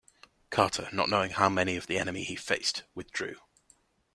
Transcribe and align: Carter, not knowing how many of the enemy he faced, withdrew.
Carter, 0.49 0.89
not 0.91 1.09
knowing 1.09 1.29
how 1.29 1.47
many 1.47 1.75
of 1.75 1.85
the 1.85 1.99
enemy 1.99 2.23
he 2.23 2.35
faced, 2.35 2.81
withdrew. 2.95 3.35